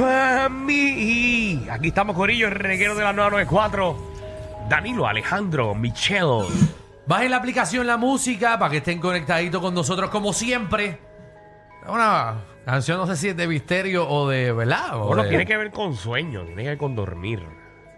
pa' 0.00 0.48
mí. 0.48 1.66
Aquí 1.70 1.88
estamos, 1.88 2.16
Corillo, 2.16 2.46
el 2.48 2.54
reguero 2.54 2.94
de 2.94 3.04
la 3.04 3.12
994. 3.12 4.10
Danilo, 4.68 5.06
Alejandro, 5.06 5.74
Michelle. 5.74 6.46
Bajen 7.06 7.30
la 7.30 7.36
aplicación 7.38 7.86
La 7.86 7.96
Música 7.96 8.58
para 8.58 8.70
que 8.70 8.76
estén 8.78 9.00
conectaditos 9.00 9.60
con 9.60 9.74
nosotros 9.74 10.10
como 10.10 10.32
siempre. 10.32 10.98
Una 11.88 12.36
canción, 12.64 12.98
no 12.98 13.06
sé 13.06 13.16
si 13.16 13.28
es 13.30 13.36
de 13.36 13.48
misterio 13.48 14.08
o 14.08 14.28
de, 14.28 14.52
¿verdad? 14.52 14.94
O 14.96 15.06
Bueno, 15.08 15.22
de- 15.24 15.28
tiene 15.30 15.46
que 15.46 15.56
ver 15.56 15.70
con 15.70 15.94
sueño, 15.96 16.44
tiene 16.44 16.62
que 16.62 16.68
ver 16.70 16.78
con 16.78 16.94
dormir. 16.94 17.42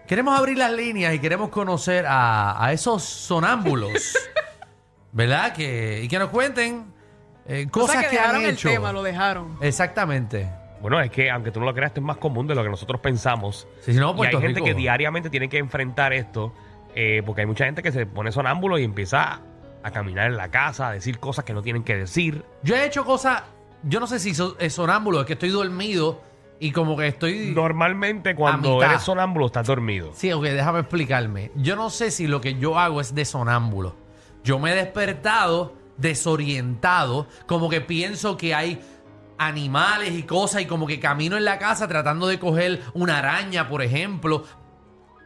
Queremos 0.07 0.39
abrir 0.39 0.57
las 0.59 0.73
líneas 0.73 1.14
y 1.14 1.19
queremos 1.19 1.50
conocer 1.50 2.07
a, 2.09 2.62
a 2.64 2.73
esos 2.73 3.03
sonámbulos, 3.03 3.93
¿verdad? 5.12 5.53
Que, 5.53 6.00
y 6.05 6.09
que 6.09 6.19
nos 6.19 6.30
cuenten 6.30 6.93
eh, 7.46 7.66
cosas 7.71 7.96
Cosa 7.96 8.03
que, 8.05 8.11
que, 8.11 8.19
han 8.19 8.23
dejaron 8.27 8.45
el 8.45 8.50
hecho. 8.50 8.69
tema, 8.69 8.93
lo 8.93 9.03
dejaron. 9.03 9.59
Exactamente. 9.61 10.48
Bueno, 10.82 11.00
es 11.00 11.10
que 11.10 11.30
aunque 11.30 11.50
tú 11.52 11.60
no 11.60 11.66
lo 11.66 11.74
creas, 11.74 11.90
esto 11.90 12.00
es 12.00 12.06
más 12.06 12.16
común 12.18 12.46
de 12.46 12.54
lo 12.56 12.62
que 12.62 12.68
nosotros 12.68 13.00
pensamos. 13.00 13.68
Si 13.80 13.92
no, 13.92 14.14
y 14.18 14.27
hay 14.27 14.32
gente 14.32 14.48
Rico. 14.48 14.64
que 14.64 14.74
diariamente 14.74 15.30
tiene 15.30 15.48
que 15.48 15.59
enfrentar 15.59 16.12
esto, 16.12 16.52
eh, 16.95 17.23
porque 17.24 17.42
hay 17.42 17.46
mucha 17.46 17.64
gente 17.64 17.82
que 17.82 17.92
se 17.92 18.04
pone 18.04 18.32
sonámbulo 18.32 18.78
y 18.78 18.84
empieza 18.84 19.40
a 19.84 19.90
caminar 19.92 20.26
en 20.26 20.37
la 20.37 20.50
casa, 20.50 20.88
a 20.88 20.92
decir 20.92 21.18
cosas 21.18 21.45
que 21.45 21.54
no 21.54 21.62
tienen 21.62 21.84
que 21.84 21.96
decir. 21.96 22.45
Yo 22.62 22.74
he 22.74 22.84
hecho 22.84 23.04
cosas, 23.04 23.45
yo 23.84 24.00
no 24.00 24.06
sé 24.06 24.18
si 24.18 24.34
so- 24.34 24.56
es 24.59 24.73
sonámbulo, 24.74 25.20
es 25.20 25.26
que 25.26 25.32
estoy 25.34 25.50
dormido 25.50 26.20
y 26.59 26.73
como 26.73 26.96
que 26.96 27.09
estoy... 27.09 27.52
Normalmente 27.54 28.34
cuando 28.34 28.82
eres 28.82 29.02
sonámbulo 29.02 29.46
estás 29.46 29.66
dormido. 29.66 30.10
Sí, 30.14 30.32
ok, 30.32 30.42
déjame 30.45 30.80
explicarme. 30.80 31.51
Yo 31.56 31.76
no 31.76 31.90
sé 31.90 32.10
si 32.10 32.26
lo 32.26 32.40
que 32.40 32.54
yo 32.54 32.78
hago 32.78 33.01
es 33.01 33.14
de 33.14 33.24
sonámbulo. 33.24 33.96
Yo 34.45 34.59
me 34.59 34.73
he 34.73 34.74
despertado 34.74 35.74
desorientado, 35.96 37.26
como 37.46 37.68
que 37.68 37.80
pienso 37.80 38.37
que 38.37 38.54
hay 38.54 38.80
animales 39.38 40.12
y 40.12 40.22
cosas 40.24 40.62
y 40.62 40.66
como 40.66 40.86
que 40.86 41.00
camino 41.00 41.36
en 41.36 41.45
la 41.45 41.59
casa 41.59 41.88
tratando 41.88 42.27
de 42.27 42.38
coger 42.38 42.82
una 42.95 43.18
araña, 43.18 43.68
por 43.68 43.82
ejemplo. 43.82 44.45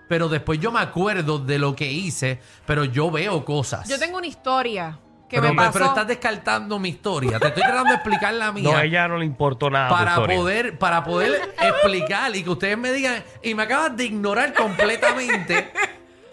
Pero 0.09 0.29
después 0.29 0.61
yo 0.61 0.71
me 0.71 0.81
acuerdo 0.81 1.39
de 1.39 1.59
lo 1.59 1.75
que 1.75 1.91
hice, 1.91 2.41
pero 2.65 2.85
yo 2.85 3.11
veo 3.11 3.45
cosas. 3.45 3.89
Yo 3.89 3.99
tengo 3.99 4.19
una 4.19 4.29
historia 4.29 4.99
que 5.29 5.41
pero, 5.41 5.53
me 5.53 5.57
pasó. 5.57 5.73
pero 5.73 5.87
estás 5.87 6.07
descartando 6.07 6.79
mi 6.79 6.91
historia. 6.91 7.41
Te 7.41 7.49
estoy 7.49 7.65
tratando 7.65 7.89
de 7.91 7.95
explicar 7.97 8.33
la 8.35 8.53
mía 8.53 8.71
No, 8.71 8.77
a 8.77 8.85
ella 8.85 9.09
no 9.09 9.17
le 9.19 9.25
importó 9.25 9.69
nada. 9.69 9.89
para 9.89 10.25
poder 10.25 10.79
para 10.79 11.03
poder 11.03 11.53
explicar 11.61 12.35
y 12.37 12.45
que 12.45 12.51
ustedes 12.51 12.79
me 12.79 12.93
digan 12.93 13.25
y 13.43 13.55
me 13.57 13.65
acabas 13.65 13.97
de 13.97 14.05
ignorar 14.05 14.55
completamente 14.55 15.73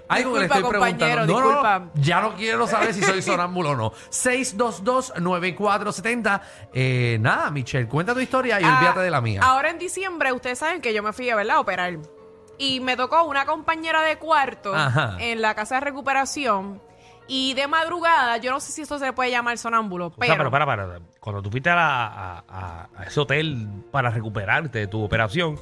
algo 0.09 0.34
que 0.34 0.40
le 0.40 0.46
Disculpa, 0.46 0.56
estoy 0.56 0.70
preguntando. 0.70 1.06
compañero, 1.06 1.26
No, 1.26 1.40
no, 1.40 1.48
disculpa. 1.48 1.84
ya 1.96 2.22
no 2.22 2.36
quiero 2.36 2.68
saber 2.68 2.94
si 2.94 3.02
soy 3.02 3.22
sonámbulo 3.22 3.72
o 3.72 3.76
no. 3.76 3.92
622-9470. 4.12 6.42
Eh, 6.73 7.18
nada, 7.22 7.50
Michelle, 7.52 7.88
cuenta 7.88 8.14
tu 8.14 8.20
historia 8.20 8.60
y 8.60 8.64
Ah, 8.64 8.76
olvídate 8.78 9.00
de 9.02 9.12
la 9.12 9.22
mía. 9.22 9.42
Ahora 9.44 9.70
en 9.70 9.80
diciembre, 9.80 10.32
ustedes 10.34 10.60
saben 10.60 10.82
que 10.82 10.94
yo 10.94 11.04
me 11.04 11.14
fui 11.14 11.30
a 11.30 11.36
verla 11.36 11.56
a 11.56 11.60
operar. 11.60 11.98
Y 12.58 12.80
me 12.82 12.95
tocó 12.95 13.23
una 13.23 13.45
compañera 13.45 14.02
de 14.04 14.18
cuarto 14.18 14.73
Ajá. 14.76 15.16
en 15.20 15.42
la 15.42 15.56
casa 15.56 15.76
de 15.76 15.82
recuperación. 15.82 16.82
Y 17.26 17.54
de 17.54 17.67
madrugada, 17.67 18.36
yo 18.38 18.52
no 18.52 18.60
sé 18.60 18.73
si 18.73 18.82
esto 18.82 19.00
se 19.00 19.06
le 19.06 19.14
puede 19.14 19.32
llamar 19.32 19.58
sonámbulo, 19.58 20.08
O 20.08 20.12
pero. 20.12 20.28
sea, 20.28 20.38
pero 20.38 20.52
para, 20.52 20.66
para. 20.66 21.00
Cuando 21.22 21.42
tú 21.42 21.50
fuiste 21.50 21.70
a, 21.70 21.76
la- 21.76 22.44
a- 22.50 22.90
ese 23.08 23.17
hotel 23.22 23.66
para 23.92 24.10
recuperarte 24.10 24.80
de 24.80 24.88
tu 24.88 25.02
operación, 25.02 25.58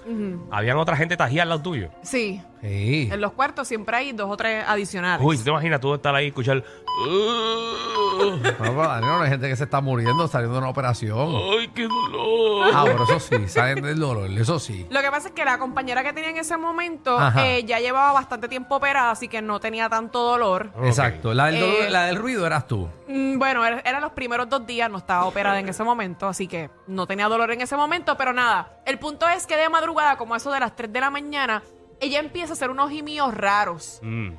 ¿habían 0.51 0.77
otra 0.77 0.97
gente 0.97 1.15
tajía 1.15 1.43
al 1.43 1.49
lado 1.49 1.61
tuyo? 1.61 1.89
Sí, 2.01 2.41
Sí. 2.61 3.09
en 3.11 3.19
los 3.21 3.31
cuartos 3.33 3.67
siempre 3.67 3.97
hay 3.97 4.11
dos 4.11 4.29
o 4.29 4.37
tres 4.37 4.63
adicionales. 4.67 5.25
Uy, 5.25 5.37
¿tú 5.37 5.43
te 5.43 5.49
imaginas 5.49 5.79
tú 5.81 5.93
estar 5.93 6.13
ahí 6.15 6.25
y 6.25 6.27
escuchar... 6.29 6.63
"Uh, 7.07 8.21
No, 8.21 8.41
pero, 8.59 9.01
no 9.01 9.21
hay 9.21 9.29
gente 9.29 9.47
que 9.49 9.55
se 9.55 9.63
está 9.63 9.81
muriendo 9.81 10.27
saliendo 10.27 10.53
de 10.53 10.59
una 10.59 10.69
operación. 10.69 11.33
¡Ay, 11.57 11.67
qué 11.69 11.83
dolor! 11.87 12.69
Ah, 12.73 12.83
pero 12.85 13.03
eso 13.05 13.19
sí, 13.19 13.47
salen 13.47 13.83
del 13.83 13.99
dolor, 13.99 14.29
eso 14.31 14.59
sí. 14.59 14.85
Lo 14.89 15.01
que 15.01 15.09
pasa 15.09 15.29
es 15.29 15.33
que 15.33 15.43
la 15.43 15.57
compañera 15.57 16.03
que 16.03 16.13
tenía 16.13 16.29
en 16.29 16.37
ese 16.37 16.55
momento 16.57 17.17
Ajá. 17.17 17.47
eh, 17.47 17.63
ya 17.63 17.79
llevaba 17.79 18.11
bastante 18.11 18.47
tiempo 18.47 18.75
operada, 18.75 19.11
así 19.11 19.27
que 19.27 19.41
no 19.41 19.59
tenía 19.59 19.89
tanto 19.89 20.21
dolor. 20.21 20.71
Exacto. 20.83 21.33
La 21.33 21.47
del, 21.47 21.59
dolor- 21.61 21.85
Eh, 21.85 21.89
la 21.89 22.05
del 22.05 22.17
ruido 22.17 22.45
eras 22.45 22.67
tú. 22.67 22.87
Mm, 23.07 23.39
Bueno, 23.39 23.65
era- 23.65 23.79
eran 23.83 24.01
los 24.01 24.11
primeros 24.11 24.47
dos 24.49 24.65
días, 24.67 24.89
no 24.91 24.97
estaba 24.99 25.25
operada 25.25 25.59
en 25.59 25.67
ese 25.69 25.83
momento, 25.83 26.27
así 26.27 26.47
que 26.47 26.69
no 26.87 27.07
tenía 27.07 27.27
dolor 27.27 27.51
en 27.51 27.61
ese 27.61 27.75
momento, 27.75 28.15
pero 28.17 28.33
nada. 28.33 28.81
El 28.85 28.99
punto 28.99 29.27
es 29.27 29.47
que 29.47 29.57
de 29.57 29.67
madrugada, 29.69 30.17
como 30.17 30.35
eso 30.35 30.51
de 30.51 30.59
las 30.59 30.75
3 30.75 30.91
de 30.93 30.99
la 30.99 31.09
mañana, 31.09 31.63
ella 32.01 32.19
empieza 32.19 32.51
a 32.51 32.55
hacer 32.55 32.69
unos 32.69 32.89
gimidos 32.89 33.33
raros. 33.33 33.99
Mm. 34.01 34.31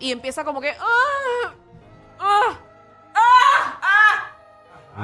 Y 0.00 0.12
empieza 0.12 0.44
como 0.44 0.60
que... 0.60 0.70
"Ah, 0.70 1.52
ah", 2.18 2.58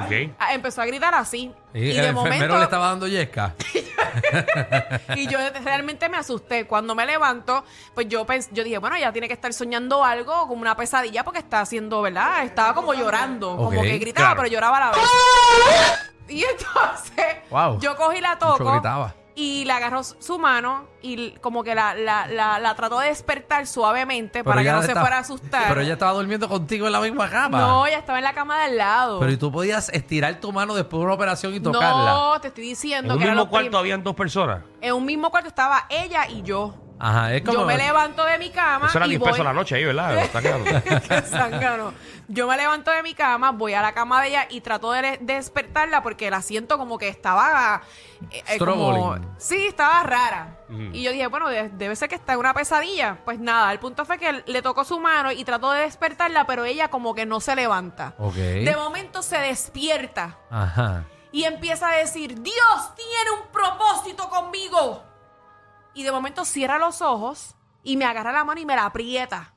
Ok. 0.05 0.11
ah, 0.37 0.53
empezó 0.53 0.81
a 0.81 0.85
gritar 0.85 1.13
así. 1.15 1.51
Y, 1.73 1.79
Y, 1.79 1.89
el 1.91 1.95
de 2.01 2.07
enfermero 2.09 2.15
momento... 2.15 2.57
le 2.57 2.63
estaba 2.63 2.87
dando 2.89 3.07
yesca. 3.07 3.55
Y 5.15 5.27
yo 5.27 5.37
realmente 5.63 6.09
me 6.09 6.17
asusté. 6.17 6.65
Cuando 6.67 6.93
me 6.95 7.05
levanto, 7.05 7.63
pues 7.95 8.07
yo 8.07 8.25
pens- 8.25 8.49
yo 8.51 8.63
dije, 8.63 8.77
bueno, 8.77 8.95
ella 8.95 9.11
tiene 9.11 9.27
que 9.27 9.33
estar 9.33 9.51
soñando 9.53 10.03
algo 10.03 10.47
como 10.47 10.61
una 10.61 10.75
pesadilla 10.75 11.23
porque 11.23 11.39
está 11.39 11.61
haciendo, 11.61 12.01
¿verdad? 12.01 12.43
Estaba 12.43 12.73
como 12.73 12.93
llorando, 12.93 13.55
como 13.57 13.81
que 13.81 13.97
gritaba, 13.97 14.27
claro. 14.29 14.41
pero 14.41 14.53
lloraba 14.53 14.77
a 14.77 14.79
la 14.79 14.91
vez. 14.91 14.99
Y 16.29 16.43
entonces, 16.43 17.37
Wow. 17.49 17.79
yo 17.79 17.95
cogí 17.95 18.21
la 18.21 18.35
Mucho 18.35 18.55
toco 18.57 18.71
gritaba. 18.73 19.15
Y 19.41 19.63
le 19.63 19.71
agarró 19.71 20.03
su- 20.03 20.37
mano 20.37 20.85
y 21.01 21.31
como 21.39 21.63
que 21.63 21.73
la, 21.73 21.93
la, 21.95 22.27
la, 22.27 22.59
la 22.59 22.75
trató 22.75 22.99
de 22.99 23.07
despertar 23.07 23.65
suavemente 23.67 24.43
para 24.43 24.57
que 24.57 24.67
ella 24.67 24.75
no 24.75 24.81
se 24.83 24.93
fuera 24.93 25.15
a 25.17 25.19
asustar. 25.19 25.65
Pero 25.69 25.79
ella 25.81 25.93
estaba 25.93 26.11
durmiendo 26.11 26.49
contigo 26.49 26.87
en 26.87 26.91
la 26.91 26.99
misma 26.99 27.29
cama. 27.29 27.57
no, 27.59 27.85
ella 27.87 27.99
estaba 27.99 28.17
en 28.17 28.25
la 28.25 28.33
cama 28.33 28.57
de 28.57 28.63
al 28.65 28.77
lado. 28.77 29.19
Pero 29.19 29.31
y 29.31 29.37
tú 29.37 29.49
podías 29.51 29.87
estirar 29.89 30.39
tu 30.41 30.51
mano 30.51 30.73
después 30.75 30.99
de 30.99 31.05
una 31.05 31.13
operación 31.13 31.53
y 31.53 31.59
tocarla. 31.61 32.13
no, 32.13 32.41
te 32.41 32.49
estoy 32.49 32.63
En 32.65 32.69
diciendo 32.69 33.13
un 33.13 33.19
que 33.19 33.25
era 33.25 33.33
mismo 33.33 33.49
cuarto 33.49 33.77
habían 33.77 34.03
dos 34.03 34.15
personas. 34.15 34.63
en 34.81 34.93
un 34.93 35.05
mismo 35.05 35.29
cuarto 35.31 35.47
estaba 35.47 35.85
ella 35.89 36.27
y 36.27 36.41
yo. 36.41 36.75
Ajá, 36.99 37.33
es 37.33 37.41
como. 37.43 37.59
Yo 37.59 37.65
me 37.65 37.77
levanto 37.77 38.25
de 38.25 38.37
mi 38.37 38.49
cama 38.49 38.87
Eso 38.87 38.97
era 38.97 39.05
y 39.07 39.09
10 39.11 39.19
voy... 39.21 39.31
pesos 39.31 39.45
la 39.45 39.53
noche 39.53 39.75
ahí, 39.75 39.85
¿verdad? 39.85 40.17
Está 40.23 40.41
quedando. 40.41 41.93
Yo 42.27 42.47
me 42.47 42.57
levanto 42.57 42.91
de 42.91 43.01
mi 43.01 43.13
cama, 43.15 43.51
voy 43.51 43.73
a 43.73 43.81
la 43.81 43.93
cama 43.93 44.21
de 44.21 44.27
ella 44.27 44.45
y 44.49 44.61
trato 44.61 44.91
de 44.91 44.99
de 45.19 45.33
despertarla 45.33 46.03
porque 46.03 46.29
la 46.29 46.41
siento 46.41 46.77
como 46.77 46.97
que 46.97 47.07
estaba. 47.07 47.81
eh, 48.29 48.43
eh, 48.49 48.57
como, 48.59 49.17
sí, 49.37 49.65
estaba 49.67 50.03
rara. 50.03 50.57
Y 50.93 51.01
yo 51.01 51.11
dije, 51.11 51.25
bueno, 51.25 51.49
de- 51.49 51.69
debe 51.69 51.95
ser 51.95 52.09
que 52.09 52.15
está 52.15 52.33
en 52.33 52.39
una 52.39 52.53
pesadilla. 52.53 53.17
Pues 53.25 53.39
nada, 53.39 53.71
el 53.71 53.79
punto 53.79 54.05
fue 54.05 54.19
que 54.19 54.43
le 54.45 54.61
tocó 54.61 54.83
su 54.83 54.99
mano 54.99 55.31
y 55.31 55.43
trató 55.43 55.71
de 55.71 55.81
despertarla, 55.81 56.45
pero 56.45 56.65
ella 56.65 56.89
como 56.89 57.15
que 57.15 57.25
no 57.25 57.39
se 57.39 57.55
levanta. 57.55 58.13
Ok. 58.19 58.35
De 58.35 58.75
momento 58.77 59.23
se 59.23 59.39
despierta 59.39 60.37
Ajá. 60.51 61.05
y 61.31 61.45
empieza 61.45 61.89
a 61.89 61.95
decir, 61.95 62.39
Dios 62.41 62.95
tiene 62.95 63.31
un 63.41 63.47
propósito 63.51 64.29
conmigo. 64.29 65.03
Y 65.93 66.03
de 66.03 66.11
momento 66.11 66.45
cierra 66.45 66.77
los 66.79 67.01
ojos 67.01 67.55
y 67.83 67.97
me 67.97 68.05
agarra 68.05 68.31
la 68.31 68.43
mano 68.43 68.59
y 68.61 68.65
me 68.65 68.75
la 68.75 68.85
aprieta. 68.85 69.53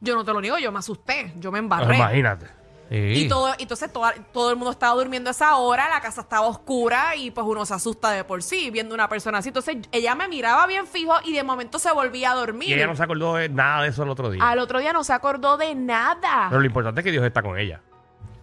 Yo 0.00 0.14
no 0.14 0.24
te 0.24 0.32
lo 0.32 0.40
niego, 0.40 0.58
yo 0.58 0.70
me 0.72 0.78
asusté, 0.78 1.32
yo 1.38 1.50
me 1.50 1.58
embarré. 1.58 1.96
Imagínate. 1.96 2.46
Sí. 2.88 2.96
Y 3.24 3.28
todo, 3.28 3.52
entonces 3.58 3.92
toda- 3.92 4.12
todo 4.32 4.50
el 4.50 4.56
mundo 4.56 4.70
estaba 4.70 4.94
durmiendo 4.94 5.28
a 5.28 5.32
esa 5.32 5.56
hora, 5.56 5.88
la 5.88 6.00
casa 6.00 6.20
estaba 6.20 6.46
oscura 6.46 7.16
y 7.16 7.32
pues 7.32 7.44
uno 7.44 7.66
se 7.66 7.74
asusta 7.74 8.10
de 8.12 8.22
por 8.22 8.44
sí 8.44 8.70
viendo 8.70 8.94
una 8.94 9.08
persona 9.08 9.38
así. 9.38 9.48
Entonces 9.48 9.78
ella 9.90 10.14
me 10.14 10.28
miraba 10.28 10.66
bien 10.68 10.86
fijo 10.86 11.14
y 11.24 11.32
de 11.32 11.42
momento 11.42 11.80
se 11.80 11.90
volvía 11.90 12.30
a 12.30 12.34
dormir. 12.36 12.68
Y 12.68 12.74
ella 12.74 12.86
no 12.86 12.94
se 12.94 13.02
acordó 13.02 13.34
de 13.36 13.48
nada 13.48 13.82
de 13.82 13.88
eso 13.88 14.04
el 14.04 14.10
otro 14.10 14.30
día. 14.30 14.48
Al 14.48 14.60
otro 14.60 14.78
día 14.78 14.92
no 14.92 15.02
se 15.02 15.12
acordó 15.12 15.56
de 15.56 15.74
nada. 15.74 16.46
Pero 16.48 16.60
lo 16.60 16.66
importante 16.66 17.00
es 17.00 17.04
que 17.04 17.10
Dios 17.10 17.24
está 17.24 17.42
con 17.42 17.58
ella. 17.58 17.80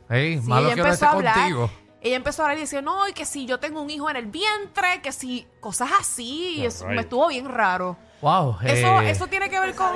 Ey, 0.09 0.41
Sí, 0.41 0.47
malo 0.49 0.65
ella 0.67 0.75
que 0.75 0.81
no 0.81 0.87
esté 0.89 1.05
empezó 1.05 1.05
a 1.05 1.11
hablar. 1.11 1.35
contigo. 1.35 1.71
Ella 2.03 2.17
empezó 2.17 2.41
a 2.41 2.45
hablar 2.45 2.57
y 2.57 2.61
decía, 2.61 2.81
no, 2.81 3.07
y 3.07 3.13
que 3.13 3.25
si 3.25 3.45
yo 3.45 3.59
tengo 3.61 3.81
un 3.81 3.89
hijo 3.89 4.09
en 4.09 4.17
el 4.17 4.25
vientre, 4.25 5.01
que 5.01 5.13
si 5.13 5.47
cosas 5.61 5.89
así, 5.97 6.55
y 6.57 6.65
eso 6.65 6.85
me 6.85 6.99
estuvo 6.99 7.29
bien 7.29 7.47
raro. 7.47 7.95
Wow. 8.21 8.57
Eso, 8.61 9.01
eh, 9.01 9.09
eso 9.09 9.27
tiene 9.27 9.49
que 9.49 9.57
ver 9.57 9.73
con, 9.73 9.87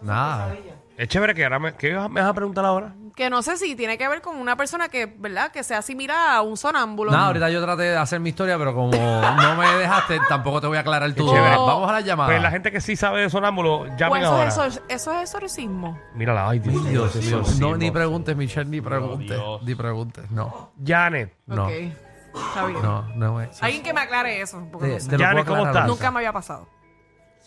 Nada. 0.00 0.56
Es 1.00 1.08
chévere 1.08 1.34
que 1.34 1.44
ahora 1.44 1.58
me... 1.58 1.72
¿Qué 1.76 1.92
me 2.10 2.20
vas 2.20 2.28
a 2.30 2.34
preguntar 2.34 2.64
ahora? 2.64 2.94
que 3.16 3.28
no 3.28 3.42
sé 3.42 3.56
si 3.58 3.74
tiene 3.74 3.98
que 3.98 4.08
ver 4.08 4.22
con 4.22 4.36
una 4.36 4.56
persona 4.56 4.88
que, 4.88 5.04
¿verdad? 5.04 5.50
Que 5.50 5.62
sea 5.62 5.82
similar 5.82 6.36
a 6.36 6.42
un 6.42 6.56
sonámbulo. 6.56 7.10
Nada, 7.10 7.26
ahorita 7.26 7.50
yo 7.50 7.62
traté 7.62 7.82
de 7.82 7.96
hacer 7.96 8.18
mi 8.20 8.30
historia, 8.30 8.56
pero 8.56 8.72
como 8.74 8.92
no 8.92 9.56
me 9.56 9.66
dejaste, 9.78 10.18
tampoco 10.28 10.60
te 10.60 10.66
voy 10.68 10.76
a 10.78 10.80
aclarar 10.80 11.12
tu 11.12 11.26
chévere. 11.28 11.56
Vamos 11.56 11.88
a 11.90 11.92
la 11.94 12.00
llamada. 12.00 12.30
Pues 12.30 12.40
la 12.42 12.50
gente 12.50 12.70
que 12.72 12.80
sí 12.80 12.96
sabe 12.96 13.22
de 13.22 13.28
sonámbulo, 13.30 13.86
llamen 13.96 14.08
Pues 14.08 14.24
ahora. 14.24 14.48
eso, 14.48 14.64
es, 14.64 14.80
eso 14.88 15.12
es 15.20 15.22
exorcismo. 15.34 15.98
Mírala, 16.14 16.48
ay 16.48 16.60
Dios, 16.60 16.74
Dios 16.88 17.12
Dios, 17.14 17.24
mío. 17.26 17.36
Dios, 17.40 17.58
No, 17.60 17.76
ni 17.76 17.90
preguntes, 17.90 18.36
Michelle, 18.36 18.70
ni 18.70 18.80
preguntes. 18.80 19.28
Dios. 19.36 19.62
Ni 19.64 19.74
preguntes. 19.74 20.30
No. 20.30 20.70
Janet. 20.82 21.34
No. 21.46 21.64
Ok. 21.64 21.70
Está 21.70 22.66
bien. 22.66 22.82
No, 22.82 23.02
no 23.16 23.40
es. 23.40 23.62
Alguien 23.62 23.82
que 23.82 23.92
me 23.92 24.00
aclare 24.02 24.40
eso. 24.40 24.66
porque 24.72 24.86
Te- 24.88 24.94
no 24.94 25.00
sé. 25.00 25.08
te 25.10 25.18
lo 25.18 25.24
Janet, 25.24 25.44
puedo 25.44 25.56
¿cómo 25.58 25.68
aclarar 25.68 25.70
estás? 25.70 25.90
ahorita. 25.90 26.04
Nunca 26.04 26.10
me 26.12 26.18
había 26.20 26.32
pasado. 26.32 26.68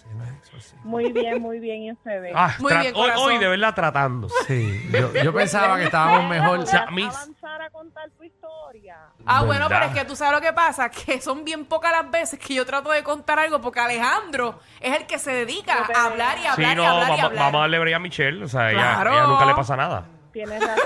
Sí, 0.04 0.10
no 0.18 0.24
es 0.26 0.32
exorcismo. 0.38 0.82
Muy 0.84 1.12
bien, 1.12 1.42
muy 1.42 1.60
bien, 1.60 1.82
y 1.84 1.92
ustedes. 1.94 2.34
Ah, 2.36 2.56
Muy 2.60 2.72
tra- 2.72 2.82
bien, 2.82 2.94
hoy, 2.96 3.02
corazón. 3.02 3.28
hoy 3.32 3.38
de 3.38 3.48
verdad 3.48 3.74
tratando. 3.74 4.28
Sí, 4.48 4.90
yo, 4.92 5.14
yo 5.14 5.34
pensaba 5.34 5.78
que 5.78 5.86
estábamos 5.86 6.30
mejor. 6.30 6.60
O 6.60 6.66
sea, 6.66 6.86
¿Puedes 6.88 6.96
mis- 7.06 7.16
avanzar 7.16 7.62
a 7.62 7.70
contar 7.70 8.10
tu 8.12 8.24
historia? 8.24 8.98
Ah, 9.26 9.44
bueno, 9.44 9.68
¿Verdad? 9.70 9.88
pero 9.88 9.94
es 9.94 10.00
que 10.00 10.06
tú 10.08 10.16
sabes 10.16 10.34
lo 10.34 10.42
que 10.42 10.54
pasa, 10.54 10.90
que 10.92 11.22
son 11.22 11.44
bien 11.46 11.66
pocas 11.66 11.92
las 11.92 12.10
veces 12.12 12.38
que 12.40 12.54
yo 12.56 12.66
trato 12.66 12.92
de 12.92 13.04
contar 13.04 13.40
algo, 13.40 13.62
porque 13.62 13.80
Alejandro 13.80 14.60
es 14.82 14.96
el 15.00 15.06
que 15.08 15.18
se 15.18 15.32
dedica 15.32 15.86
a 15.96 16.06
hablar 16.06 16.38
y 16.40 16.46
hablar 16.46 16.56
Sí, 16.56 16.64
y 16.74 16.76
no, 16.76 16.84
hablar 16.88 17.08
y 17.08 17.10
vamos, 17.12 17.24
hablar. 17.26 17.44
vamos 17.46 17.56
a 17.60 17.62
darle 17.62 17.80
brea 17.80 17.96
a 17.96 18.00
Michelle. 18.00 18.44
O 18.44 18.48
sea, 18.48 18.72
ella, 18.72 18.80
Claro. 18.96 19.12
ella 19.14 19.24
nunca 19.28 19.46
le 19.46 19.56
pasa 19.56 19.76
nada. 19.78 20.06
Tienes 20.34 20.60
razón. 20.62 20.86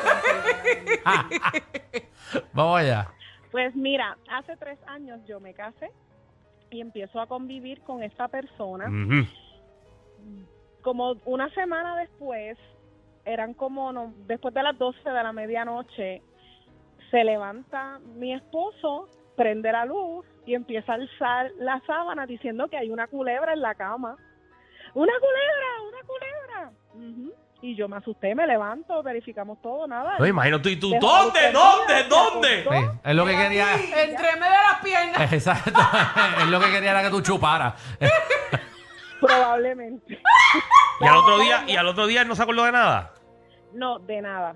Ah, 1.05 1.25
Vamos 2.53 2.79
allá. 2.81 3.07
Pues 3.51 3.73
mira, 3.75 4.17
hace 4.29 4.55
tres 4.57 4.77
años 4.87 5.19
yo 5.27 5.39
me 5.39 5.53
casé 5.53 5.89
y 6.69 6.81
empiezo 6.81 7.19
a 7.19 7.27
convivir 7.27 7.81
con 7.81 8.03
esta 8.03 8.27
persona. 8.27 8.87
Como 10.81 11.15
una 11.25 11.49
semana 11.53 11.97
después, 11.97 12.57
eran 13.25 13.53
como 13.53 13.91
no, 13.91 14.13
después 14.25 14.53
de 14.53 14.63
las 14.63 14.77
12 14.77 14.97
de 15.03 15.23
la 15.23 15.33
medianoche, 15.33 16.21
se 17.11 17.23
levanta 17.23 17.99
mi 18.15 18.33
esposo, 18.33 19.07
prende 19.35 19.71
la 19.71 19.85
luz 19.85 20.25
y 20.45 20.55
empieza 20.55 20.93
a 20.93 20.95
alzar 20.95 21.51
la 21.57 21.81
sábana 21.85 22.25
diciendo 22.25 22.67
que 22.67 22.77
hay 22.77 22.89
una 22.89 23.07
culebra 23.07 23.53
en 23.53 23.61
la 23.61 23.75
cama. 23.75 24.17
¡Una 24.93 25.13
culebra! 25.19 25.81
¡Una 25.89 26.01
culebra! 26.07 27.37
Y 27.61 27.75
yo 27.75 27.87
me 27.87 27.97
asusté, 27.97 28.35
me 28.35 28.45
levanto, 28.45 29.01
verificamos 29.01 29.59
todo, 29.61 29.87
nada. 29.87 30.17
No, 30.19 30.27
imagino 30.27 30.61
tú 30.61 30.69
y 30.69 30.75
tú. 30.75 30.91
¿Dónde? 31.01 31.51
¿Dónde? 31.51 32.03
¿Dónde? 32.03 32.63
Sí, 32.63 32.99
es 33.03 33.15
lo 33.15 33.25
que 33.25 33.35
quería. 33.35 33.73
Entre 33.75 34.35
medio 34.35 34.51
de 34.51 34.67
las 34.71 34.81
piernas. 34.83 35.33
Exacto. 35.33 35.71
es 36.39 36.47
lo 36.47 36.59
que 36.59 36.71
quería 36.71 36.91
era 36.91 37.03
que 37.03 37.09
tú 37.09 37.21
chuparas. 37.21 37.73
Probablemente. 39.19 40.21
Y 41.01 41.05
al 41.05 41.15
otro 41.17 41.39
día, 41.39 41.63
y 41.67 41.75
al 41.75 41.87
otro 41.87 42.05
día 42.05 42.21
él 42.21 42.27
no 42.27 42.35
se 42.35 42.43
acordó 42.43 42.63
de 42.65 42.71
nada. 42.71 43.13
No, 43.73 43.97
de 43.99 44.21
nada. 44.21 44.55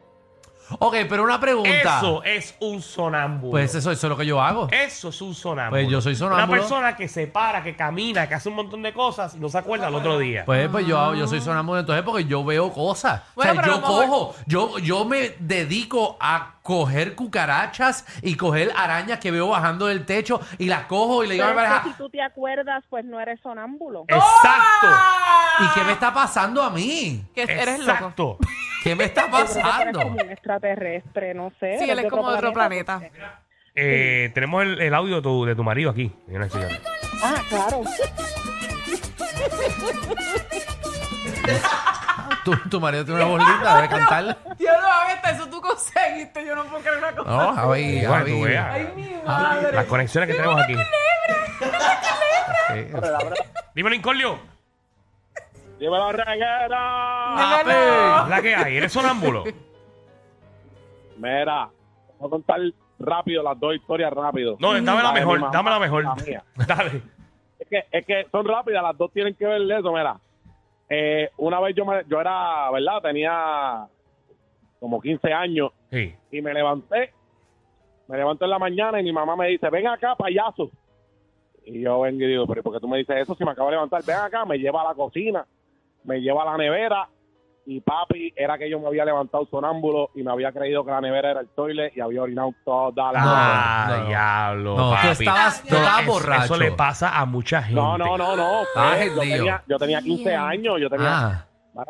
Ok, 0.80 0.96
pero 1.10 1.24
una 1.24 1.40
pregunta. 1.40 1.98
Eso 1.98 2.24
es 2.24 2.56
un 2.60 2.82
sonámbulo. 2.82 3.52
Pues 3.52 3.76
eso, 3.76 3.92
eso 3.92 4.08
es 4.08 4.10
lo 4.10 4.18
que 4.18 4.26
yo 4.26 4.42
hago. 4.42 4.68
Eso 4.72 5.10
es 5.10 5.22
un 5.22 5.34
sonámbulo. 5.34 5.82
Pues 5.82 5.92
yo 5.92 6.02
soy 6.02 6.16
sonámbulo. 6.16 6.46
Una 6.46 6.62
persona 6.62 6.96
que 6.96 7.08
se 7.08 7.28
para, 7.28 7.64
que 7.64 7.76
camina, 7.76 8.28
que 8.28 8.36
hace 8.36 8.50
un 8.50 8.56
montón 8.56 8.82
de 8.82 8.94
cosas 8.94 9.36
y 9.36 9.40
no 9.40 9.50
se 9.50 9.58
acuerda 9.58 9.88
al 9.88 9.96
otro 9.96 10.18
día. 10.18 10.44
Pues, 10.46 10.70
pues 10.70 10.86
yo, 10.86 11.14
yo 11.16 11.28
soy 11.28 11.42
sonámbulo 11.42 11.80
entonces 11.80 12.04
porque 12.04 12.26
yo 12.26 12.44
veo 12.44 12.72
cosas. 12.72 13.22
Bueno, 13.36 13.52
o 13.52 13.56
sea, 13.56 13.66
yo 13.66 13.82
cojo, 13.82 14.36
yo, 14.46 14.80
yo 14.80 15.06
me 15.06 15.36
dedico 15.40 16.18
a 16.20 16.56
coger 16.62 17.16
cucarachas 17.16 18.06
y 18.22 18.36
coger 18.36 18.72
arañas 18.76 19.20
que 19.20 19.32
veo 19.32 19.48
bajando 19.50 19.88
del 19.88 20.06
techo 20.06 20.40
y 20.58 20.68
las 20.68 20.86
cojo 20.86 21.24
y 21.24 21.28
le 21.28 21.34
digo 21.34 21.46
a 21.46 21.50
mi 21.50 21.56
pareja, 21.56 21.84
si 21.84 21.94
tú 21.94 22.10
te 22.10 22.22
acuerdas, 22.22 22.84
pues 22.90 23.04
no 23.06 23.20
eres 23.20 23.40
sonámbulo. 23.42 24.06
Exacto. 24.08 24.88
¿y 25.60 25.68
qué 25.74 25.84
me 25.84 25.94
está 25.94 26.14
pasando 26.14 26.62
a 26.62 26.70
mí? 26.70 27.24
Que 27.34 27.44
eres 27.44 27.80
loco. 27.80 28.38
¿Qué 28.84 28.96
me 28.96 29.04
está 29.06 29.30
Yo 29.30 29.32
creo 29.32 29.46
que 29.46 29.54
tú 29.54 29.60
eres 29.60 29.64
pasando? 29.72 30.00
como 30.02 30.12
un 30.22 30.30
extraterrestre, 30.32 31.34
no 31.34 31.52
sé. 31.60 31.78
Sí, 31.80 31.90
él 31.90 32.00
es 32.00 32.10
como 32.10 32.30
de 32.32 32.38
otro 32.38 32.54
planeta. 32.54 33.02
Eh, 33.76 34.32
tenemos 34.34 34.64
el, 34.64 34.82
el 34.82 34.94
audio 34.94 35.18
de 35.18 35.22
tu, 35.22 35.46
de 35.46 35.56
tu 35.56 35.64
marido 35.64 35.92
aquí. 35.92 36.12
Ah, 37.24 37.36
claro. 37.50 37.84
Tu, 42.44 42.56
tu 42.70 42.80
marido 42.82 43.06
tiene 43.06 43.24
una 43.24 43.30
voz 43.30 43.48
linda, 43.48 43.76
debe 43.76 43.90
cantar. 43.90 44.38
Dios 44.58 44.74
lo 44.82 44.88
haga, 44.88 45.14
hasta 45.14 45.30
eso 45.32 45.48
tú 45.48 45.62
conseguiste. 45.62 46.44
Yo 46.44 46.56
no 46.56 46.64
puedo 46.66 46.82
creer 46.82 46.98
una 46.98 47.12
cosa. 47.12 47.30
No, 47.30 47.54
Javi, 47.54 47.82
Igual, 48.00 48.20
Javi. 48.20 48.32
tú 48.32 48.42
veas. 48.42 48.74
Ay, 48.74 48.94
mi 48.96 49.14
madre. 49.24 49.72
Las 49.74 49.86
conexiones 49.86 50.28
que 50.28 50.34
tenemos 50.36 50.60
aquí. 50.64 50.76
Dímelo, 53.76 53.96
Incolio. 53.96 54.40
Dímelo, 55.82 56.12
reguera. 56.12 57.64
Dímelo. 57.66 58.28
La 58.30 58.40
que 58.42 58.54
hay. 58.56 58.78
¿Eres 58.78 58.92
sonámbulo? 58.94 59.44
Mira, 61.18 61.70
voy 62.20 62.28
a 62.28 62.30
contar 62.30 62.60
rápido 63.00 63.42
las 63.42 63.60
dos 63.60 63.76
historias 63.76 64.14
rápido. 64.14 64.58
No, 64.60 64.74
dame 64.74 65.02
la 65.04 65.12
mejor. 65.12 65.40
mamá 65.40 65.52
Dame 65.52 65.70
la 65.72 65.80
mejor. 65.80 66.04
la 66.04 66.16
mía. 66.16 66.44
Dale. 66.68 67.02
Es 67.60 67.68
que, 67.68 67.84
es 67.92 68.06
que 68.06 68.28
son 68.32 68.46
rápidas, 68.46 68.84
las 68.84 68.96
dos 68.98 69.12
tienen 69.12 69.34
que 69.36 69.46
ver 69.46 69.62
de 69.62 69.80
eso, 69.80 69.92
mira. 69.92 70.18
Eh, 70.88 71.30
una 71.38 71.60
vez 71.60 71.76
yo, 71.76 71.84
me, 71.86 72.04
yo 72.08 72.22
era, 72.22 72.70
¿verdad? 72.70 73.02
Tenía 73.02 73.88
como 74.80 75.02
15 75.02 75.34
años 75.34 75.72
Sí. 75.90 76.14
y 76.32 76.42
me 76.42 76.54
levanté, 76.54 77.12
me 78.08 78.18
levanto 78.18 78.46
en 78.46 78.52
la 78.52 78.60
mañana 78.60 79.00
y 79.00 79.04
mi 79.04 79.14
mamá 79.14 79.36
me 79.36 79.48
dice, 79.48 79.68
ven 79.70 79.88
acá, 79.88 80.16
payaso. 80.16 80.70
Y 81.66 81.82
yo 81.82 82.02
vengo 82.02 82.24
y 82.24 82.28
digo, 82.28 82.46
pero 82.46 82.60
¿y 82.60 82.64
¿por 82.64 82.74
qué 82.74 82.80
tú 82.80 82.88
me 82.88 82.98
dices 82.98 83.16
eso 83.18 83.36
si 83.36 83.44
me 83.46 83.52
acabo 83.52 83.70
de 83.70 83.76
levantar? 83.76 84.04
Ven 84.04 84.18
acá, 84.18 84.44
me 84.46 84.58
lleva 84.58 84.82
a 84.82 84.90
la 84.90 84.94
cocina, 84.96 85.46
me 86.04 86.20
lleva 86.22 86.44
a 86.44 86.46
la 86.46 86.58
nevera 86.58 87.08
y 87.66 87.80
papi 87.80 88.34
era 88.36 88.58
que 88.58 88.70
yo 88.70 88.80
me 88.80 88.88
había 88.88 89.06
levantado 89.06 89.46
sonámbulo 89.46 90.10
y 90.16 90.24
me 90.24 90.32
había 90.32 90.52
creído 90.52 90.84
que 90.84 90.92
la 90.92 91.00
nevera 91.00 91.32
era 91.32 91.40
el 91.42 91.48
toilet 91.50 91.96
y 91.96 92.02
había 92.02 92.24
orinado 92.24 92.54
toda 92.66 93.12
la 93.14 93.20
Ah, 93.24 93.86
no, 93.90 93.98
no. 93.98 94.08
diablo. 94.08 94.76
No, 94.78 94.90
tú 95.02 95.08
estabas, 95.10 95.62
tú 95.64 95.68
No, 95.76 95.78
estabas 95.78 96.02
eso- 96.04 96.12
borracho. 96.12 96.44
Eso 96.46 96.58
le 96.58 96.72
pasa 96.72 97.20
a 97.20 97.26
mucha 97.26 97.62
gente. 97.62 97.80
No, 97.80 97.98
no, 97.98 98.18
no, 98.18 98.36
no. 98.36 98.62
Ah, 98.76 98.98
el 99.00 99.14
yo, 99.14 99.20
tenía, 99.22 99.64
yo 99.68 99.78
tenía 99.78 100.02
15 100.02 100.36
años, 100.36 100.76
yo 100.82 100.90
tenía, 100.90 101.48
Ah, 101.78 101.86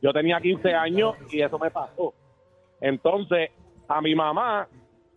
yo 0.00 0.12
tenía 0.12 0.40
15 0.40 0.72
años 0.74 1.14
y 1.30 1.42
eso 1.42 1.58
me 1.58 1.70
pasó. 1.70 2.14
Entonces, 2.80 3.50
a 3.88 4.00
mi 4.00 4.14
mamá 4.14 4.66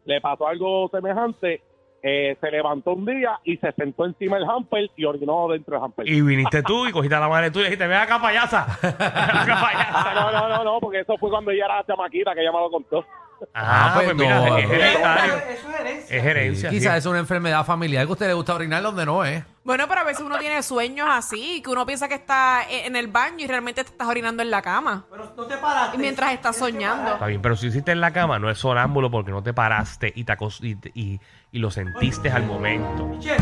le 0.06 0.20
pasó 0.20 0.48
algo 0.48 0.90
semejante. 0.90 1.62
Eh, 2.06 2.38
se 2.42 2.52
levantó 2.52 2.92
un 2.94 3.06
día 3.06 3.40
y 3.46 3.56
se 3.58 3.72
sentó 3.72 4.06
encima 4.06 4.36
del 4.38 4.48
hamper 4.50 4.92
y 4.98 5.06
orinó 5.06 5.48
dentro 5.48 5.76
del 5.76 5.84
hamper. 5.86 6.08
Y 6.08 6.22
viniste 6.22 6.62
tú 6.62 6.86
y 6.86 6.92
cogiste 6.92 7.16
a 7.16 7.20
la 7.22 7.30
madre 7.30 7.50
tuya 7.50 7.68
y 7.68 7.70
dijiste, 7.70 7.88
ven 7.88 7.98
acá, 7.98 8.22
payasa. 8.22 8.68
Ven 8.82 8.92
acá, 8.94 9.62
payasa. 9.62 10.12
Ah, 10.12 10.14
no, 10.14 10.32
no, 10.32 10.50
no, 10.50 10.64
no, 10.66 10.80
porque 10.82 11.00
eso 11.00 11.18
fue 11.18 11.30
cuando 11.30 11.52
ella 11.52 11.66
era 11.66 11.86
chamaquita, 11.86 12.34
que 12.36 12.42
ella 12.42 12.52
me 12.52 12.60
lo 12.60 12.70
contó. 12.70 13.06
Ah, 13.54 13.88
Ah, 13.88 13.92
pues 13.96 14.06
pues, 14.06 14.18
mira, 14.18 14.40
no, 14.48 14.58
es 14.58 14.70
hereditario. 14.70 15.34
Eso 15.36 15.70
es 15.70 15.80
herencia. 15.80 16.18
Es 16.18 16.26
herencia. 16.26 16.70
quizás 16.70 16.92
sí. 16.94 16.98
es 17.00 17.06
una 17.06 17.20
enfermedad 17.20 17.66
familiar 17.66 18.06
que 18.06 18.10
a 18.10 18.14
usted 18.14 18.28
le 18.28 18.34
gusta 18.34 18.56
orinar 18.56 18.84
donde 18.84 19.06
no 19.06 19.24
es. 19.26 19.44
Bueno, 19.64 19.88
pero 19.88 20.02
a 20.02 20.04
veces 20.04 20.22
uno 20.26 20.38
tiene 20.40 20.62
sueños 20.62 21.08
así, 21.10 21.62
que 21.64 21.70
uno 21.70 21.86
piensa 21.86 22.10
que 22.10 22.16
está 22.16 22.64
e- 22.70 22.86
en 22.86 22.96
el 22.98 23.08
baño 23.08 23.46
y 23.46 23.48
realmente 23.48 23.84
te 23.84 23.92
estás 23.92 24.08
orinando 24.08 24.44
en 24.44 24.52
la 24.52 24.62
cama. 24.62 25.06
Pero 25.10 25.34
no 25.38 25.46
te 25.46 25.56
paraste. 25.58 25.96
Y 25.96 26.00
mientras 26.00 26.34
estás 26.34 26.58
soñando. 26.58 27.14
Está 27.14 27.28
bien, 27.28 27.42
pero 27.42 27.56
si 27.56 27.68
hiciste 27.68 27.94
en 27.94 28.02
la 28.02 28.12
cama, 28.12 28.40
no 28.40 28.50
es 28.50 28.58
sonámbulo 28.58 29.10
porque 29.10 29.32
no 29.32 29.42
te 29.42 29.54
paraste 29.54 30.12
y, 30.14 30.26
te 30.26 30.34
acos- 30.38 30.60
y, 30.62 30.78
y- 31.00 31.20
y 31.54 31.60
lo 31.60 31.72
sentiste 31.72 32.30
al 32.30 32.46
momento. 32.46 33.06
Michelle, 33.08 33.38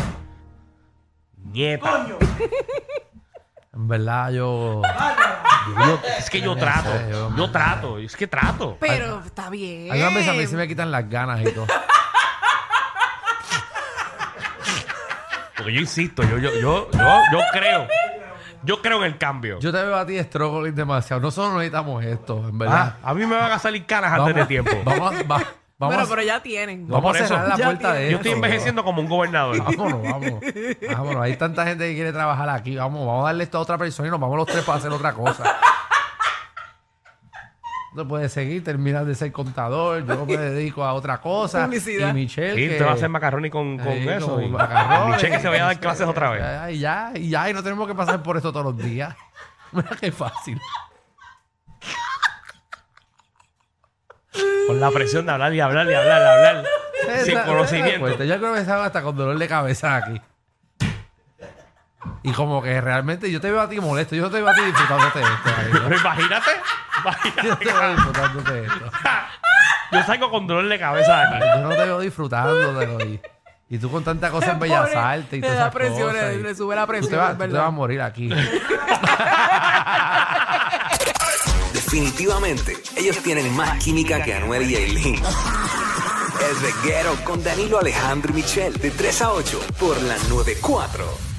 Nieta. 1.51 1.89
coño. 1.89 2.17
En 3.73 3.87
verdad, 3.87 4.31
yo. 4.31 4.81
Bárbara. 4.81 5.43
Yo- 5.87 6.01
es 6.19 6.29
que 6.29 6.41
yo 6.41 6.57
trato. 6.57 6.89
yo- 7.09 7.33
Yo 7.37 7.51
trato. 7.51 7.97
Es 7.99 8.17
que 8.17 8.27
trato. 8.27 8.75
Pero 8.81 9.21
está 9.25 9.49
bien. 9.49 9.89
Algunas 9.89 10.13
veces 10.13 10.29
a 10.29 10.33
mí 10.33 10.45
se 10.45 10.57
me 10.57 10.67
quitan 10.67 10.91
las 10.91 11.09
ganas 11.09 11.39
y 11.39 11.45
todo. 11.53 11.67
Porque 15.61 15.73
yo 15.73 15.81
insisto, 15.81 16.23
yo, 16.23 16.37
yo, 16.37 16.51
yo, 16.59 16.89
yo, 16.91 16.99
yo 17.31 17.39
creo. 17.53 17.87
Yo 18.63 18.81
creo 18.81 18.97
en 18.99 19.03
el 19.13 19.17
cambio. 19.17 19.59
Yo 19.59 19.71
te 19.71 19.81
veo 19.81 19.95
a 19.95 20.05
ti 20.05 20.19
struggling 20.21 20.75
demasiado. 20.75 21.19
Nosotros 21.21 21.51
no 21.53 21.57
necesitamos 21.59 22.03
esto, 22.05 22.47
en 22.47 22.57
verdad. 22.59 22.95
Ah, 23.01 23.09
a 23.09 23.13
mí 23.15 23.25
me 23.25 23.35
van 23.35 23.51
a 23.51 23.57
salir 23.59 23.85
canas 23.87 24.19
antes 24.19 24.35
de 24.35 24.45
tiempo. 24.45 24.71
Vamos, 24.85 25.11
a- 25.13 25.23
va- 25.23 25.23
vamos, 25.23 25.47
Bueno, 25.79 26.03
a- 26.03 26.07
pero 26.07 26.21
ya 26.21 26.43
tienen. 26.43 26.85
No, 26.87 26.93
vamos 26.95 27.11
por 27.13 27.21
a 27.23 27.27
cerrar 27.27 27.41
eso. 27.45 27.49
la 27.49 27.57
Ya 27.57 27.65
puerta 27.65 27.93
de 27.93 27.99
tiene. 27.99 28.05
esto. 28.05 28.11
Yo 28.11 28.17
estoy 28.17 28.31
envejeciendo 28.33 28.83
como 28.83 29.01
un 29.01 29.09
gobernador. 29.09 29.57
Vámonos, 29.63 30.03
vamos. 30.03 30.33
Vámonos. 30.95 31.23
Hay 31.23 31.35
tanta 31.37 31.65
gente 31.65 31.87
que 31.89 31.95
quiere 31.95 32.13
trabajar 32.13 32.49
aquí. 32.49 32.75
Vamos, 32.75 33.03
vamos 33.07 33.23
a 33.23 33.27
darle 33.29 33.45
esto 33.45 33.57
a 33.57 33.61
otra 33.61 33.79
persona 33.79 34.07
y 34.07 34.11
nos 34.11 34.19
vamos 34.19 34.37
los 34.37 34.45
tres 34.47 34.63
para 34.63 34.77
hacer 34.77 34.91
otra 34.91 35.13
cosa. 35.13 35.43
No 37.93 38.07
puede 38.07 38.29
seguir, 38.29 38.63
terminas 38.63 39.05
de 39.05 39.15
ser 39.15 39.31
contador, 39.33 40.05
yo 40.05 40.25
me 40.25 40.37
dedico 40.37 40.83
a 40.83 40.93
otra 40.93 41.19
cosa. 41.19 41.65
Publicidad. 41.65 42.09
Y 42.11 42.13
Michelle. 42.13 42.55
Sí, 42.55 42.69
que- 42.69 42.77
te 42.77 42.83
va 42.85 42.91
a 42.91 42.93
hacer 42.93 43.09
macarroni 43.09 43.49
con, 43.49 43.77
con 43.77 43.93
Sí, 43.93 44.07
eso. 44.07 44.35
con 44.35 44.43
y-. 44.43 44.47
Michelle 44.49 45.31
que 45.35 45.39
se 45.41 45.49
vaya 45.49 45.63
a 45.63 45.67
dar 45.67 45.79
clases 45.79 46.07
otra 46.07 46.29
vez. 46.31 46.41
Ya, 46.41 46.71
y 46.71 46.79
ya, 46.79 47.11
y 47.15 47.29
ya, 47.29 47.49
y 47.49 47.53
no 47.53 47.61
tenemos 47.61 47.87
que 47.87 47.95
pasar 47.95 48.23
por 48.23 48.37
esto 48.37 48.51
todos 48.53 48.65
los 48.67 48.77
días. 48.77 49.13
Mira 49.73 49.89
qué 49.99 50.11
fácil. 50.11 50.59
Con 54.67 54.79
la 54.79 54.89
presión 54.91 55.25
de 55.25 55.31
hablar 55.33 55.53
y 55.53 55.59
hablar 55.59 55.87
y 55.89 55.93
hablar 55.93 56.21
y 56.21 56.47
hablar. 56.47 56.65
sin 57.25 57.37
conocimiento. 57.39 58.23
Yo 58.23 58.37
creo 58.37 58.53
que 58.53 58.61
estaba 58.61 58.85
hasta 58.85 59.01
con 59.01 59.17
dolor 59.17 59.37
de 59.37 59.47
cabeza 59.47 59.97
aquí. 59.97 60.21
Y 62.23 62.31
como 62.31 62.61
que 62.61 62.79
realmente 62.81 63.31
yo 63.31 63.39
te 63.41 63.51
veo 63.51 63.61
a 63.61 63.69
ti 63.69 63.79
molesto, 63.79 64.15
yo 64.15 64.23
no 64.23 64.29
te 64.29 64.37
veo 64.41 64.49
a 64.49 64.55
ti 64.55 64.61
disfrutándote 64.61 65.19
de 65.19 65.25
esto. 65.25 65.49
Ari. 65.57 65.69
Pero 65.71 65.97
imagínate. 65.97 66.49
Yo 66.51 67.01
Imagínate. 67.09 67.65
te 67.65 67.73
veo 67.73 67.91
disfrutándote 67.93 68.51
de 68.53 68.61
esto. 68.67 68.91
Yo 69.91 70.03
salgo 70.03 70.31
con 70.31 70.47
dolor 70.47 70.67
de 70.67 70.79
cabeza 70.79 71.17
de 71.17 71.23
aquí. 71.37 71.45
Yo 71.55 71.61
no 71.61 71.69
te 71.69 71.75
veo 71.85 71.99
disfrutándotelo. 71.99 73.05
Y, 73.05 73.21
y 73.69 73.77
tú 73.77 73.89
con 73.91 74.03
tanta 74.03 74.29
cosa 74.31 74.51
en 74.51 74.59
Bellas 74.59 74.93
Artes 74.95 75.33
y 75.33 75.41
le 75.41 75.47
todas 75.47 75.55
da 75.57 75.61
esas 75.63 75.73
presión, 75.73 76.09
cosas, 76.09 76.23
le- 76.23 76.35
y- 76.35 76.43
le 76.43 76.55
sube 76.55 76.75
la 76.75 76.81
Tú 76.83 76.87
presión, 76.87 77.11
te, 77.11 77.17
vas, 77.17 77.29
es 77.31 77.33
tú 77.33 77.37
te 77.41 77.47
verdad. 77.47 77.59
vas 77.61 77.67
a 77.67 77.71
morir 77.71 78.01
aquí. 78.01 78.29
Definitivamente, 81.73 82.77
ellos 82.97 83.17
tienen 83.17 83.55
más 83.55 83.77
química 83.83 84.21
que 84.23 84.33
Anuel 84.35 84.69
y 84.69 84.75
Aileen. 84.75 85.15
El 85.15 86.59
reguero 86.61 87.15
con 87.23 87.43
Danilo 87.43 87.79
Alejandro 87.79 88.31
y 88.31 88.35
Michel, 88.37 88.73
de 88.77 88.91
3 88.91 89.21
a 89.21 89.31
8, 89.31 89.59
por 89.79 90.01
la 90.03 90.15
94. 90.29 91.30